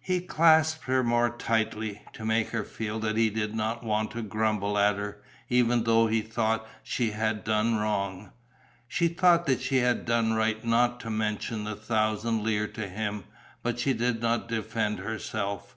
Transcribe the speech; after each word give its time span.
He 0.00 0.20
clasped 0.20 0.86
her 0.86 1.04
more 1.04 1.30
tightly, 1.30 2.02
to 2.14 2.24
make 2.24 2.48
her 2.48 2.64
feel 2.64 2.98
that 2.98 3.16
he 3.16 3.30
did 3.30 3.54
not 3.54 3.84
want 3.84 4.10
to 4.10 4.22
grumble 4.22 4.76
at 4.76 4.96
her, 4.96 5.22
even 5.48 5.84
though 5.84 6.08
he 6.08 6.20
thought 6.20 6.64
that 6.64 6.72
she 6.82 7.12
had 7.12 7.44
done 7.44 7.76
wrong. 7.76 8.32
She 8.88 9.06
thought 9.06 9.46
that 9.46 9.60
she 9.60 9.76
had 9.76 10.04
done 10.04 10.32
right 10.32 10.64
not 10.64 10.98
to 10.98 11.10
mention 11.10 11.62
the 11.62 11.76
thousand 11.76 12.42
lire 12.42 12.66
to 12.66 12.88
him, 12.88 13.22
but 13.62 13.78
she 13.78 13.92
did 13.92 14.20
not 14.20 14.48
defend 14.48 14.98
herself. 14.98 15.76